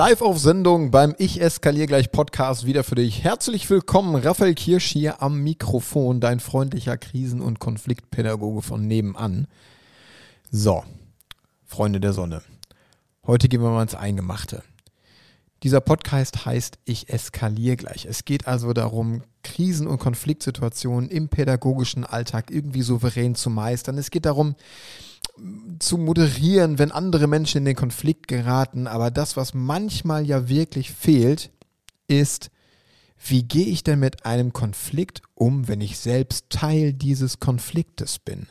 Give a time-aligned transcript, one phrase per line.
[0.00, 3.22] Live auf Sendung beim Ich eskaliere gleich Podcast wieder für dich.
[3.22, 9.46] Herzlich willkommen, Raphael Kirsch hier am Mikrofon, dein freundlicher Krisen- und Konfliktpädagoge von nebenan.
[10.50, 10.84] So,
[11.66, 12.40] Freunde der Sonne.
[13.26, 14.62] Heute gehen wir mal ins Eingemachte.
[15.64, 18.06] Dieser Podcast heißt Ich eskaliere gleich.
[18.06, 23.98] Es geht also darum, Krisen- und Konfliktsituationen im pädagogischen Alltag irgendwie souverän zu meistern.
[23.98, 24.54] Es geht darum,
[25.78, 28.86] zu moderieren, wenn andere Menschen in den Konflikt geraten.
[28.86, 31.50] Aber das, was manchmal ja wirklich fehlt,
[32.06, 32.50] ist,
[33.22, 38.46] wie gehe ich denn mit einem Konflikt um, wenn ich selbst Teil dieses Konfliktes bin?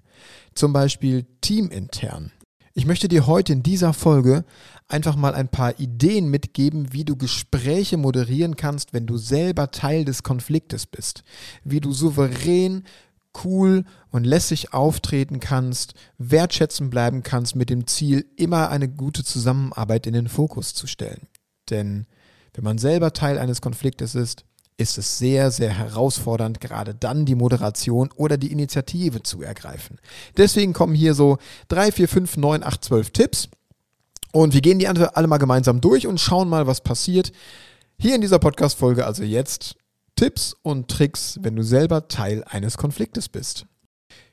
[0.53, 2.31] Zum Beispiel teamintern.
[2.73, 4.45] Ich möchte dir heute in dieser Folge
[4.87, 10.05] einfach mal ein paar Ideen mitgeben, wie du Gespräche moderieren kannst, wenn du selber Teil
[10.05, 11.23] des Konfliktes bist.
[11.63, 12.83] Wie du souverän
[13.44, 20.08] cool und lässig auftreten kannst, wertschätzend bleiben kannst mit dem Ziel, immer eine gute Zusammenarbeit
[20.08, 21.27] in den Fokus zu stellen.
[21.69, 22.08] Denn
[22.53, 24.45] wenn man selber Teil eines Konfliktes ist,
[24.77, 29.99] ist es sehr, sehr herausfordernd, gerade dann die Moderation oder die Initiative zu ergreifen.
[30.38, 33.49] Deswegen kommen hier so drei, vier, fünf, neun, acht, zwölf Tipps.
[34.31, 37.33] Und wir gehen die alle mal gemeinsam durch und schauen mal, was passiert.
[37.97, 39.75] Hier in dieser Podcast-Folge also jetzt
[40.19, 43.67] Tipps und Tricks, wenn du selber Teil eines Konfliktes bist.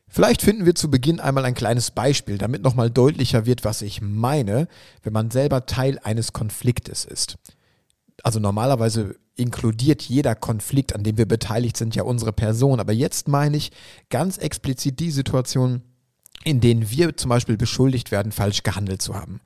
[0.08, 4.00] Vielleicht finden wir zu Beginn einmal ein kleines Beispiel, damit nochmal deutlicher wird, was ich
[4.02, 4.66] meine,
[5.04, 7.36] wenn man selber Teil eines Konfliktes ist.
[8.24, 12.80] Also normalerweise inkludiert jeder Konflikt, an dem wir beteiligt sind, ja unsere Person.
[12.80, 13.70] Aber jetzt meine ich
[14.10, 15.82] ganz explizit die Situation,
[16.44, 19.40] in denen wir zum Beispiel beschuldigt werden, falsch gehandelt zu haben.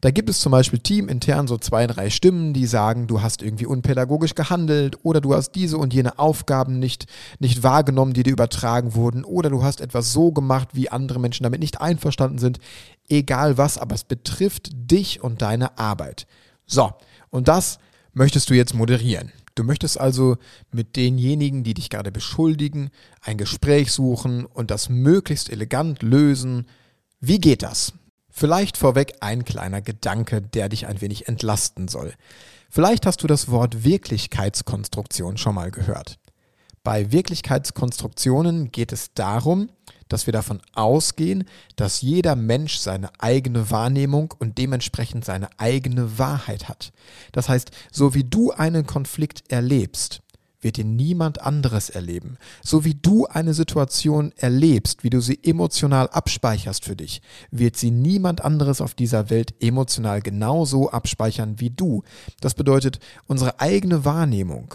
[0.00, 3.66] Da gibt es zum Beispiel teamintern so zwei, drei Stimmen, die sagen, du hast irgendwie
[3.66, 7.06] unpädagogisch gehandelt oder du hast diese und jene Aufgaben nicht,
[7.38, 11.44] nicht wahrgenommen, die dir übertragen wurden oder du hast etwas so gemacht, wie andere Menschen
[11.44, 12.58] damit nicht einverstanden sind.
[13.08, 16.26] Egal was, aber es betrifft dich und deine Arbeit.
[16.66, 16.92] So,
[17.30, 17.78] und das
[18.12, 19.32] möchtest du jetzt moderieren.
[19.60, 20.38] Du möchtest also
[20.72, 22.88] mit denjenigen, die dich gerade beschuldigen,
[23.20, 26.66] ein Gespräch suchen und das möglichst elegant lösen.
[27.20, 27.92] Wie geht das?
[28.30, 32.14] Vielleicht vorweg ein kleiner Gedanke, der dich ein wenig entlasten soll.
[32.70, 36.18] Vielleicht hast du das Wort Wirklichkeitskonstruktion schon mal gehört.
[36.82, 39.68] Bei Wirklichkeitskonstruktionen geht es darum,
[40.08, 41.44] dass wir davon ausgehen,
[41.76, 46.92] dass jeder Mensch seine eigene Wahrnehmung und dementsprechend seine eigene Wahrheit hat.
[47.32, 50.22] Das heißt, so wie du einen Konflikt erlebst,
[50.62, 52.38] wird ihn niemand anderes erleben.
[52.62, 57.20] So wie du eine Situation erlebst, wie du sie emotional abspeicherst für dich,
[57.50, 62.04] wird sie niemand anderes auf dieser Welt emotional genauso abspeichern wie du.
[62.40, 64.74] Das bedeutet, unsere eigene Wahrnehmung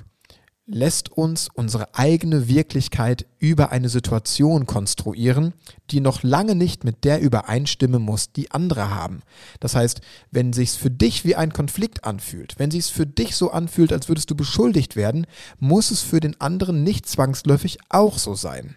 [0.67, 5.53] lässt uns unsere eigene Wirklichkeit über eine Situation konstruieren,
[5.91, 9.21] die noch lange nicht mit der übereinstimmen muss, die andere haben.
[9.59, 13.51] Das heißt, wenn sich's für dich wie ein Konflikt anfühlt, wenn sich's für dich so
[13.51, 15.27] anfühlt, als würdest du beschuldigt werden,
[15.59, 18.75] muss es für den anderen nicht zwangsläufig auch so sein.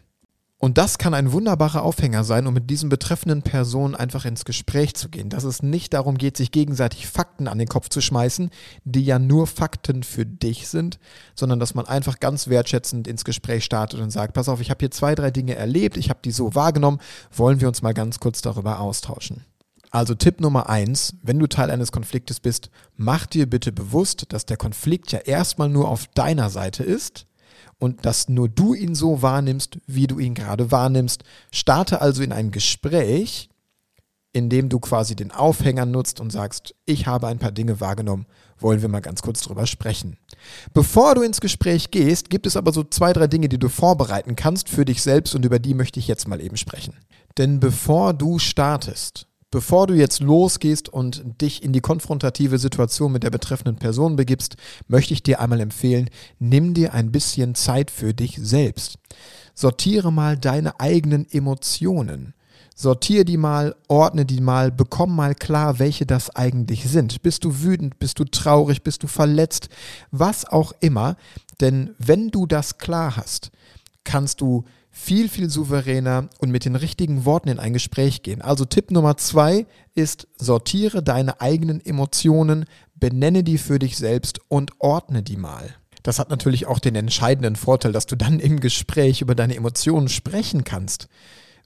[0.60, 4.94] Und das kann ein wunderbarer Aufhänger sein, um mit diesen betreffenden Personen einfach ins Gespräch
[4.94, 5.28] zu gehen.
[5.28, 8.50] Dass es nicht darum geht, sich gegenseitig Fakten an den Kopf zu schmeißen,
[8.84, 10.98] die ja nur Fakten für dich sind,
[11.36, 14.80] sondern dass man einfach ganz wertschätzend ins Gespräch startet und sagt, pass auf, ich habe
[14.80, 16.98] hier zwei, drei Dinge erlebt, ich habe die so wahrgenommen,
[17.30, 19.44] wollen wir uns mal ganz kurz darüber austauschen.
[19.92, 24.44] Also Tipp Nummer eins, wenn du Teil eines Konfliktes bist, mach dir bitte bewusst, dass
[24.44, 27.28] der Konflikt ja erstmal nur auf deiner Seite ist
[27.78, 31.22] und dass nur du ihn so wahrnimmst, wie du ihn gerade wahrnimmst.
[31.52, 33.48] Starte also in ein Gespräch,
[34.32, 38.26] in dem du quasi den Aufhänger nutzt und sagst, ich habe ein paar Dinge wahrgenommen,
[38.58, 40.18] wollen wir mal ganz kurz drüber sprechen.
[40.74, 44.36] Bevor du ins Gespräch gehst, gibt es aber so zwei, drei Dinge, die du vorbereiten
[44.36, 46.94] kannst für dich selbst und über die möchte ich jetzt mal eben sprechen.
[47.38, 53.22] Denn bevor du startest, Bevor du jetzt losgehst und dich in die konfrontative Situation mit
[53.22, 54.56] der betreffenden Person begibst,
[54.88, 58.98] möchte ich dir einmal empfehlen, nimm dir ein bisschen Zeit für dich selbst.
[59.54, 62.34] Sortiere mal deine eigenen Emotionen.
[62.74, 67.22] Sortiere die mal, ordne die mal, bekomm mal klar, welche das eigentlich sind.
[67.22, 69.70] Bist du wütend, bist du traurig, bist du verletzt,
[70.10, 71.16] was auch immer.
[71.60, 73.50] Denn wenn du das klar hast,
[74.04, 74.64] kannst du
[74.98, 78.42] viel, viel souveräner und mit den richtigen Worten in ein Gespräch gehen.
[78.42, 82.64] Also Tipp Nummer zwei ist, sortiere deine eigenen Emotionen,
[82.96, 85.70] benenne die für dich selbst und ordne die mal.
[86.02, 90.08] Das hat natürlich auch den entscheidenden Vorteil, dass du dann im Gespräch über deine Emotionen
[90.08, 91.08] sprechen kannst.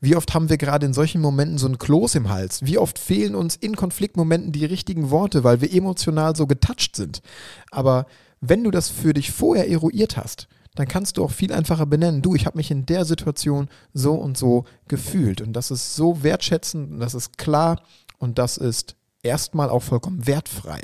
[0.00, 2.60] Wie oft haben wir gerade in solchen Momenten so ein Kloß im Hals?
[2.64, 7.22] Wie oft fehlen uns in Konfliktmomenten die richtigen Worte, weil wir emotional so getoucht sind?
[7.70, 8.06] Aber
[8.40, 12.22] wenn du das für dich vorher eruiert hast, dann kannst du auch viel einfacher benennen,
[12.22, 15.40] du, ich habe mich in der Situation so und so gefühlt.
[15.40, 17.82] Und das ist so wertschätzend und das ist klar
[18.18, 20.80] und das ist erstmal auch vollkommen wertfrei.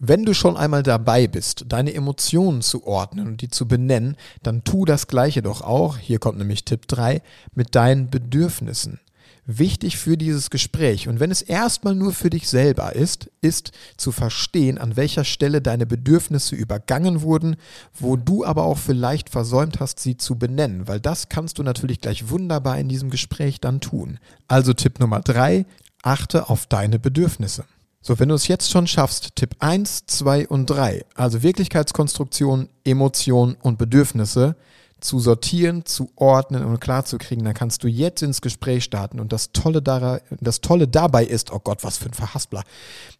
[0.00, 4.62] Wenn du schon einmal dabei bist, deine Emotionen zu ordnen und die zu benennen, dann
[4.62, 7.20] tu das gleiche doch auch, hier kommt nämlich Tipp 3,
[7.54, 9.00] mit deinen Bedürfnissen.
[9.50, 14.12] Wichtig für dieses Gespräch und wenn es erstmal nur für dich selber ist, ist zu
[14.12, 17.56] verstehen, an welcher Stelle deine Bedürfnisse übergangen wurden,
[17.98, 22.02] wo du aber auch vielleicht versäumt hast, sie zu benennen, weil das kannst du natürlich
[22.02, 24.18] gleich wunderbar in diesem Gespräch dann tun.
[24.48, 25.64] Also Tipp Nummer 3,
[26.02, 27.64] achte auf deine Bedürfnisse.
[28.02, 33.56] So, wenn du es jetzt schon schaffst, Tipp 1, 2 und 3, also Wirklichkeitskonstruktion, Emotionen
[33.62, 34.56] und Bedürfnisse,
[35.00, 39.20] zu sortieren, zu ordnen und klarzukriegen, dann kannst du jetzt ins Gespräch starten.
[39.20, 42.64] Und das Tolle, daran, das Tolle dabei ist, oh Gott, was für ein Verhaspler.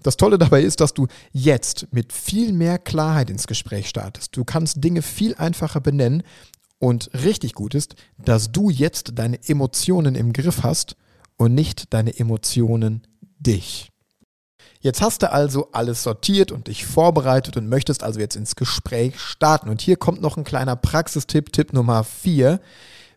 [0.02, 4.36] Das Tolle dabei ist, dass du jetzt mit viel mehr Klarheit ins Gespräch startest.
[4.36, 6.22] Du kannst Dinge viel einfacher benennen.
[6.80, 10.94] Und richtig gut ist, dass du jetzt deine Emotionen im Griff hast
[11.36, 13.02] und nicht deine Emotionen
[13.40, 13.90] dich.
[14.80, 19.18] Jetzt hast du also alles sortiert und dich vorbereitet und möchtest also jetzt ins Gespräch
[19.18, 19.68] starten.
[19.68, 22.60] Und hier kommt noch ein kleiner Praxistipp, Tipp Nummer 4.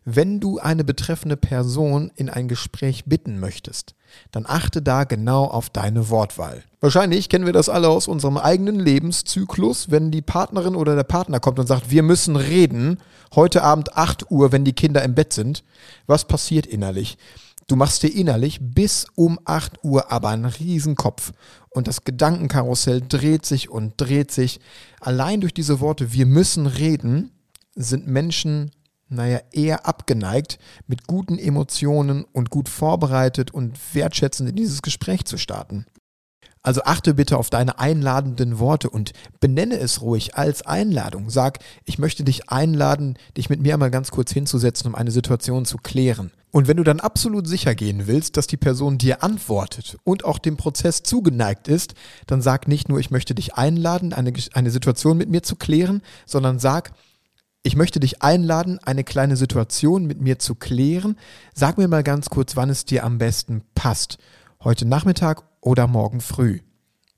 [0.04, 3.94] Wenn du eine betreffende Person in ein Gespräch bitten möchtest,
[4.32, 6.64] dann achte da genau auf deine Wortwahl.
[6.80, 11.40] Wahrscheinlich kennen wir das alle aus unserem eigenen Lebenszyklus, wenn die Partnerin oder der Partner
[11.40, 12.98] kommt und sagt, wir müssen reden,
[13.36, 15.64] heute Abend 8 Uhr, wenn die Kinder im Bett sind.
[16.08, 17.20] Was passiert innerlich?
[17.68, 21.32] Du machst dir innerlich bis um 8 Uhr aber einen Riesenkopf.
[21.70, 24.60] Und das Gedankenkarussell dreht sich und dreht sich.
[25.00, 27.32] Allein durch diese Worte, wir müssen reden,
[27.76, 28.72] sind Menschen,
[29.08, 35.38] naja, eher abgeneigt, mit guten Emotionen und gut vorbereitet und wertschätzend in dieses Gespräch zu
[35.38, 35.86] starten.
[36.64, 41.30] Also achte bitte auf deine einladenden Worte und benenne es ruhig als Einladung.
[41.30, 45.66] Sag, ich möchte dich einladen, dich mit mir einmal ganz kurz hinzusetzen, um eine Situation
[45.66, 46.32] zu klären.
[46.52, 50.38] Und wenn du dann absolut sicher gehen willst, dass die Person dir antwortet und auch
[50.38, 51.96] dem Prozess zugeneigt ist,
[52.28, 56.02] dann sag nicht nur, ich möchte dich einladen, eine, eine Situation mit mir zu klären,
[56.26, 56.92] sondern sag,
[57.64, 61.16] ich möchte dich einladen, eine kleine Situation mit mir zu klären.
[61.54, 64.18] Sag mir mal ganz kurz, wann es dir am besten passt.
[64.64, 66.60] Heute Nachmittag oder morgen früh.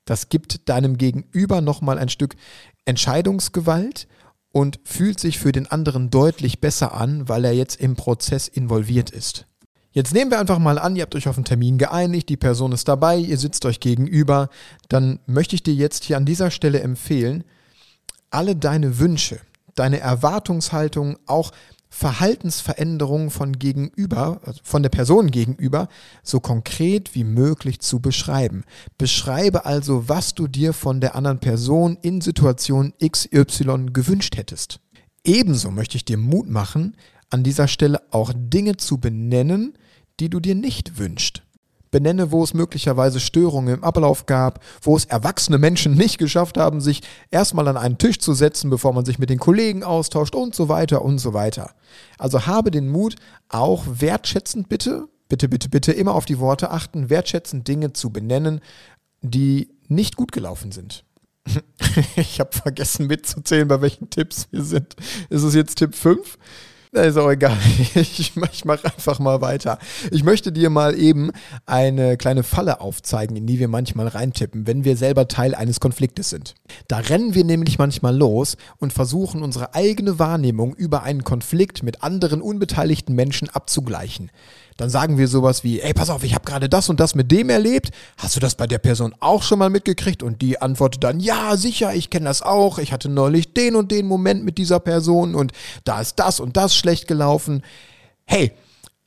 [0.04, 2.36] Das gibt deinem Gegenüber nochmal ein Stück
[2.84, 4.06] Entscheidungsgewalt
[4.54, 9.10] und fühlt sich für den anderen deutlich besser an, weil er jetzt im Prozess involviert
[9.10, 9.46] ist.
[9.90, 12.70] Jetzt nehmen wir einfach mal an, ihr habt euch auf einen Termin geeinigt, die Person
[12.70, 14.50] ist dabei, ihr sitzt euch gegenüber,
[14.88, 17.42] dann möchte ich dir jetzt hier an dieser Stelle empfehlen,
[18.30, 19.40] alle deine Wünsche,
[19.74, 21.50] deine Erwartungshaltung, auch
[21.96, 25.86] Verhaltensveränderungen von gegenüber, also von der Person gegenüber,
[26.24, 28.64] so konkret wie möglich zu beschreiben.
[28.98, 34.80] Beschreibe also, was du dir von der anderen Person in Situation XY gewünscht hättest.
[35.22, 36.96] Ebenso möchte ich dir Mut machen,
[37.30, 39.78] an dieser Stelle auch Dinge zu benennen,
[40.18, 41.44] die du dir nicht wünschst.
[41.94, 46.80] Benenne, wo es möglicherweise Störungen im Ablauf gab, wo es erwachsene Menschen nicht geschafft haben,
[46.80, 50.56] sich erstmal an einen Tisch zu setzen, bevor man sich mit den Kollegen austauscht und
[50.56, 51.70] so weiter und so weiter.
[52.18, 53.14] Also habe den Mut,
[53.48, 58.58] auch wertschätzend bitte, bitte, bitte, bitte immer auf die Worte achten, wertschätzend Dinge zu benennen,
[59.22, 61.04] die nicht gut gelaufen sind.
[62.16, 64.96] ich habe vergessen mitzuzählen, bei welchen Tipps wir sind.
[65.30, 66.38] Ist es jetzt Tipp 5?
[67.02, 67.56] Ist auch egal.
[67.94, 69.78] Ich, ich mache einfach mal weiter.
[70.10, 71.30] Ich möchte dir mal eben
[71.66, 76.30] eine kleine Falle aufzeigen, in die wir manchmal reintippen, wenn wir selber Teil eines Konfliktes
[76.30, 76.54] sind.
[76.88, 82.02] Da rennen wir nämlich manchmal los und versuchen unsere eigene Wahrnehmung über einen Konflikt mit
[82.02, 84.30] anderen unbeteiligten Menschen abzugleichen
[84.76, 87.30] dann sagen wir sowas wie, ey, pass auf, ich habe gerade das und das mit
[87.30, 87.90] dem erlebt.
[88.16, 90.22] Hast du das bei der Person auch schon mal mitgekriegt?
[90.22, 92.78] Und die antwortet dann, ja, sicher, ich kenne das auch.
[92.78, 95.52] Ich hatte neulich den und den Moment mit dieser Person und
[95.84, 97.62] da ist das und das schlecht gelaufen.
[98.24, 98.52] Hey,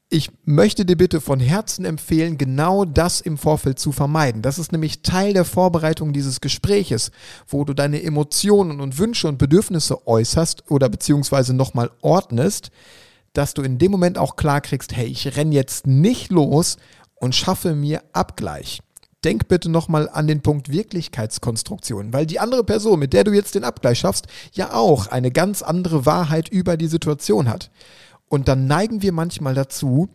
[0.10, 4.42] ich möchte dir bitte von Herzen empfehlen, genau das im Vorfeld zu vermeiden.
[4.42, 7.12] Das ist nämlich Teil der Vorbereitung dieses Gespräches,
[7.46, 12.72] wo du deine Emotionen und Wünsche und Bedürfnisse äußerst oder beziehungsweise nochmal ordnest
[13.38, 16.78] dass du in dem Moment auch klar kriegst, hey, ich renne jetzt nicht los
[17.14, 18.82] und schaffe mir Abgleich.
[19.24, 23.54] Denk bitte nochmal an den Punkt Wirklichkeitskonstruktion, weil die andere Person, mit der du jetzt
[23.54, 27.70] den Abgleich schaffst, ja auch eine ganz andere Wahrheit über die Situation hat.
[28.28, 30.10] Und dann neigen wir manchmal dazu,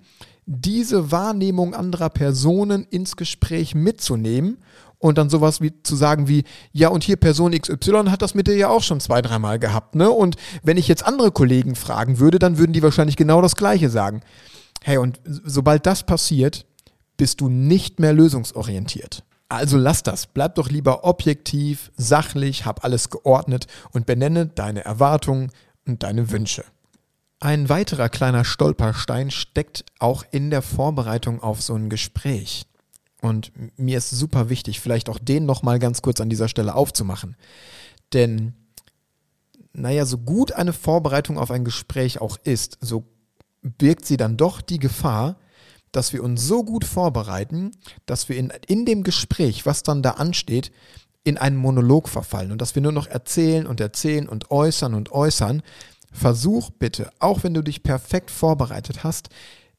[0.47, 4.59] diese Wahrnehmung anderer Personen ins Gespräch mitzunehmen
[5.02, 8.47] und dann sowas wie zu sagen wie, ja, und hier Person XY hat das mit
[8.47, 10.11] dir ja auch schon zwei, dreimal gehabt, ne?
[10.11, 13.90] Und wenn ich jetzt andere Kollegen fragen würde, dann würden die wahrscheinlich genau das Gleiche
[13.90, 14.23] sagen.
[14.82, 16.66] Hey, und sobald das passiert,
[17.16, 19.25] bist du nicht mehr lösungsorientiert.
[19.49, 20.26] Also lass das.
[20.28, 25.50] Bleib doch lieber objektiv, sachlich, hab alles geordnet und benenne deine Erwartungen
[25.85, 26.64] und deine Wünsche.
[27.40, 32.66] Ein weiterer kleiner Stolperstein steckt auch in der Vorbereitung auf so ein Gespräch.
[33.23, 37.37] Und mir ist super wichtig, vielleicht auch den nochmal ganz kurz an dieser Stelle aufzumachen.
[38.12, 38.52] Denn,
[39.73, 43.05] naja, so gut eine Vorbereitung auf ein Gespräch auch ist, so
[43.62, 45.37] birgt sie dann doch die Gefahr,
[45.93, 47.71] dass wir uns so gut vorbereiten,
[48.07, 50.73] dass wir in, in dem Gespräch, was dann da ansteht,
[51.23, 55.12] in einen Monolog verfallen und dass wir nur noch erzählen und erzählen und äußern und
[55.12, 55.62] äußern.
[56.11, 59.29] Versuch bitte, auch wenn du dich perfekt vorbereitet hast,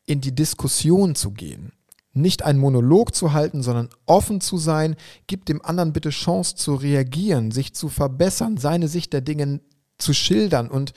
[0.05, 1.73] in die Diskussion zu gehen
[2.13, 4.95] nicht einen Monolog zu halten, sondern offen zu sein,
[5.27, 9.61] gib dem anderen bitte Chance zu reagieren, sich zu verbessern, seine Sicht der Dinge
[9.97, 10.69] zu schildern.
[10.69, 10.93] Und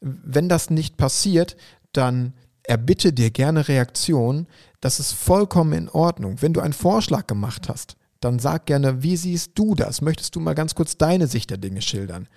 [0.00, 1.56] wenn das nicht passiert,
[1.92, 4.46] dann erbitte dir gerne Reaktion.
[4.80, 6.40] Das ist vollkommen in Ordnung.
[6.40, 10.00] Wenn du einen Vorschlag gemacht hast, dann sag gerne, wie siehst du das?
[10.00, 12.28] Möchtest du mal ganz kurz deine Sicht der Dinge schildern?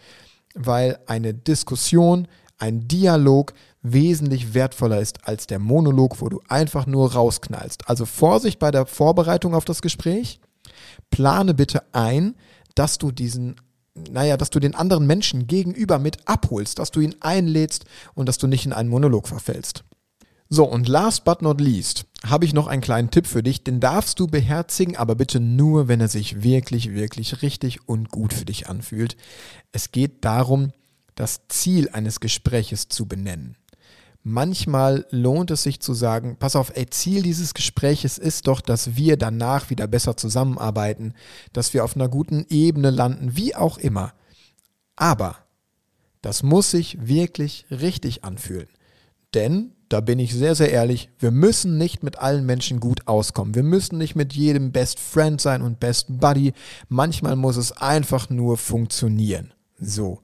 [0.55, 2.27] Weil eine Diskussion,
[2.57, 7.89] ein Dialog wesentlich wertvoller ist als der Monolog, wo du einfach nur rausknallst.
[7.89, 10.39] Also Vorsicht bei der Vorbereitung auf das Gespräch.
[11.09, 12.35] Plane bitte ein,
[12.73, 13.55] dass du diesen
[14.11, 18.37] naja, dass du den anderen Menschen gegenüber mit abholst, dass du ihn einlädst und dass
[18.37, 19.85] du nicht in einen Monolog verfällst.
[20.49, 23.79] So, und last but not least habe ich noch einen kleinen Tipp für dich, den
[23.79, 28.45] darfst du beherzigen, aber bitte nur, wenn er sich wirklich, wirklich richtig und gut für
[28.45, 29.17] dich anfühlt.
[29.71, 30.71] Es geht darum,
[31.15, 33.57] das Ziel eines Gespräches zu benennen
[34.25, 38.97] manchmal lohnt es sich zu sagen, pass auf, ey, Ziel dieses Gespräches ist doch, dass
[38.97, 41.13] wir danach wieder besser zusammenarbeiten,
[41.53, 44.13] dass wir auf einer guten Ebene landen, wie auch immer.
[44.97, 45.37] Aber
[46.21, 48.67] das muss sich wirklich richtig anfühlen.
[49.35, 53.53] Denn, da bin ich sehr, sehr ehrlich, wir müssen nicht mit allen Menschen gut auskommen.
[53.53, 56.53] Wir müssen nicht mit jedem Best Friend sein und Best Buddy.
[56.89, 59.53] Manchmal muss es einfach nur funktionieren.
[59.77, 60.21] So.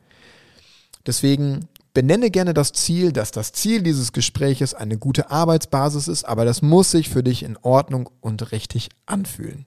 [1.05, 6.45] Deswegen Benenne gerne das Ziel, dass das Ziel dieses Gespräches eine gute Arbeitsbasis ist, aber
[6.45, 9.65] das muss sich für dich in Ordnung und richtig anfühlen.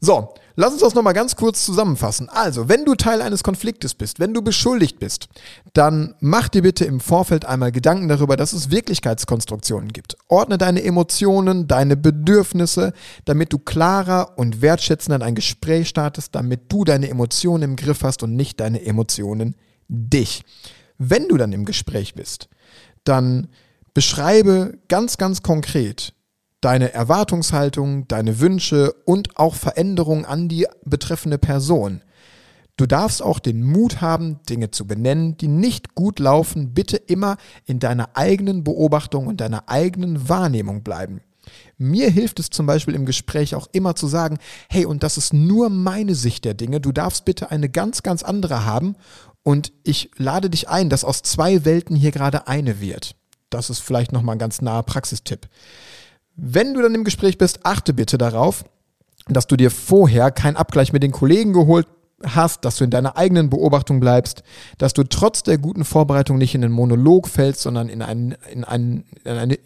[0.00, 2.28] So, lass uns das nochmal ganz kurz zusammenfassen.
[2.30, 5.28] Also, wenn du Teil eines Konfliktes bist, wenn du beschuldigt bist,
[5.72, 10.16] dann mach dir bitte im Vorfeld einmal Gedanken darüber, dass es Wirklichkeitskonstruktionen gibt.
[10.28, 12.92] Ordne deine Emotionen, deine Bedürfnisse,
[13.24, 18.04] damit du klarer und wertschätzender in ein Gespräch startest, damit du deine Emotionen im Griff
[18.04, 19.56] hast und nicht deine Emotionen
[19.90, 20.42] dich.
[20.98, 22.48] Wenn du dann im Gespräch bist,
[23.04, 23.48] dann
[23.94, 26.14] beschreibe ganz, ganz konkret
[26.60, 32.02] deine Erwartungshaltung, deine Wünsche und auch Veränderungen an die betreffende Person.
[32.76, 36.72] Du darfst auch den Mut haben, Dinge zu benennen, die nicht gut laufen.
[36.72, 41.20] Bitte immer in deiner eigenen Beobachtung und deiner eigenen Wahrnehmung bleiben.
[41.78, 45.32] Mir hilft es zum Beispiel im Gespräch auch immer zu sagen, hey, und das ist
[45.32, 48.96] nur meine Sicht der Dinge, du darfst bitte eine ganz, ganz andere haben
[49.42, 53.16] und ich lade dich ein, dass aus zwei Welten hier gerade eine wird.
[53.48, 55.48] Das ist vielleicht nochmal ein ganz naher Praxistipp.
[56.36, 58.64] Wenn du dann im Gespräch bist, achte bitte darauf,
[59.28, 61.86] dass du dir vorher keinen Abgleich mit den Kollegen geholt
[62.24, 64.42] hast, dass du in deiner eigenen Beobachtung bleibst,
[64.78, 68.64] dass du trotz der guten Vorbereitung nicht in einen Monolog fällst, sondern in, einen, in,
[68.64, 69.58] einen, in, eine,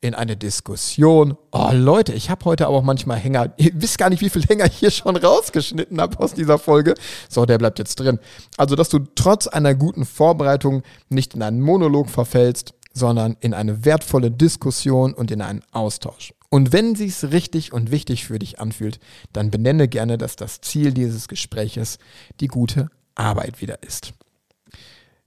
[0.00, 1.36] in eine Diskussion.
[1.52, 3.52] Oh Leute, ich habe heute aber auch manchmal Hänger.
[3.56, 6.94] Ihr wisst gar nicht, wie viel Hänger ich hier schon rausgeschnitten habe aus dieser Folge.
[7.28, 8.18] So, der bleibt jetzt drin.
[8.56, 13.84] Also, dass du trotz einer guten Vorbereitung nicht in einen Monolog verfällst, sondern in eine
[13.84, 16.34] wertvolle Diskussion und in einen Austausch.
[16.52, 19.00] Und wenn sich's richtig und wichtig für dich anfühlt,
[19.32, 21.96] dann benenne gerne, dass das Ziel dieses Gespräches
[22.40, 24.12] die gute Arbeit wieder ist.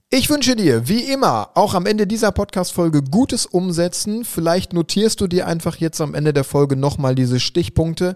[0.08, 4.24] Ich wünsche dir, wie immer, auch am Ende dieser Podcast-Folge gutes Umsetzen.
[4.24, 8.14] Vielleicht notierst du dir einfach jetzt am Ende der Folge nochmal diese Stichpunkte.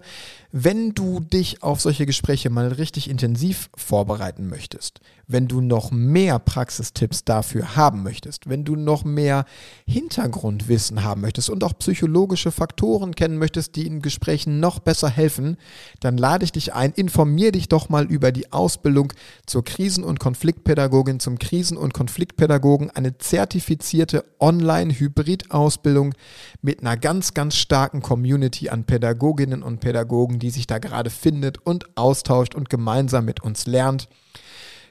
[0.53, 4.99] Wenn du dich auf solche Gespräche mal richtig intensiv vorbereiten möchtest,
[5.31, 9.45] wenn du noch mehr Praxistipps dafür haben möchtest, wenn du noch mehr
[9.87, 15.55] Hintergrundwissen haben möchtest und auch psychologische Faktoren kennen möchtest, die in Gesprächen noch besser helfen,
[16.01, 19.13] dann lade ich dich ein, informier dich doch mal über die Ausbildung
[19.45, 26.13] zur Krisen- und Konfliktpädagogin, zum Krisen- und Konfliktpädagogen, eine zertifizierte Online-Hybrid-Ausbildung
[26.61, 31.65] mit einer ganz, ganz starken Community an Pädagoginnen und Pädagogen, die sich da gerade findet
[31.65, 34.09] und austauscht und gemeinsam mit uns lernt.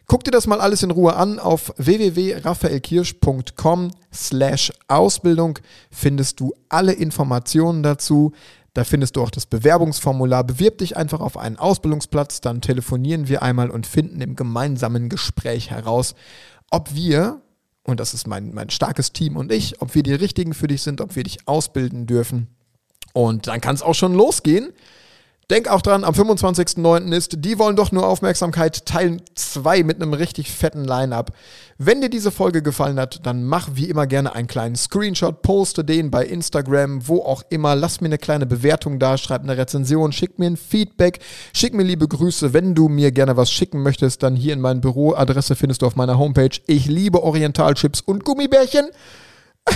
[0.06, 1.38] Guck dir das mal alles in Ruhe an.
[1.38, 8.32] Auf www.raphaelkirsch.com slash Ausbildung findest du alle Informationen dazu.
[8.74, 10.42] Da findest du auch das Bewerbungsformular.
[10.42, 15.70] Bewirb dich einfach auf einen Ausbildungsplatz, dann telefonieren wir einmal und finden im gemeinsamen Gespräch
[15.70, 16.16] heraus,
[16.70, 17.40] ob wir,
[17.84, 20.82] und das ist mein, mein starkes Team und ich, ob wir die richtigen für dich
[20.82, 22.48] sind, ob wir dich ausbilden dürfen.
[23.12, 24.72] Und dann kann es auch schon losgehen.
[25.50, 27.12] Denk auch dran, am 25.09.
[27.12, 31.32] ist Die wollen doch nur Aufmerksamkeit Teil 2 mit einem richtig fetten Line-Up.
[31.76, 35.84] Wenn dir diese Folge gefallen hat, dann mach wie immer gerne einen kleinen Screenshot, poste
[35.84, 37.74] den bei Instagram, wo auch immer.
[37.74, 41.18] Lass mir eine kleine Bewertung da, schreib eine Rezension, schick mir ein Feedback,
[41.52, 42.52] schick mir liebe Grüße.
[42.52, 45.14] Wenn du mir gerne was schicken möchtest, dann hier in mein Büro.
[45.14, 46.60] Adresse findest du auf meiner Homepage.
[46.68, 48.88] Ich liebe Orientalchips und Gummibärchen.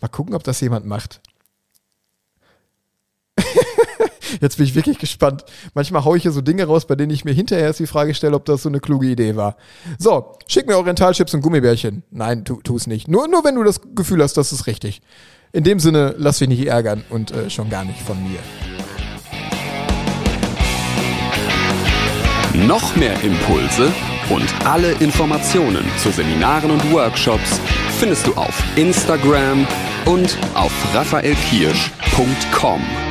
[0.00, 1.20] Mal gucken, ob das jemand macht.
[4.40, 5.44] Jetzt bin ich wirklich gespannt.
[5.74, 8.14] Manchmal haue ich hier so Dinge raus, bei denen ich mir hinterher erst die Frage
[8.14, 9.56] stelle, ob das so eine kluge Idee war.
[9.98, 12.02] So, schick mir Orientalchips und Gummibärchen.
[12.10, 13.08] Nein, tu, tu es nicht.
[13.08, 15.00] Nur, nur wenn du das Gefühl hast, das ist richtig.
[15.52, 18.38] In dem Sinne, lass dich nicht ärgern und äh, schon gar nicht von mir.
[22.66, 23.90] Noch mehr Impulse
[24.30, 27.60] und alle Informationen zu Seminaren und Workshops
[27.98, 29.66] findest du auf Instagram
[30.06, 33.07] und auf raphaelkirsch.com.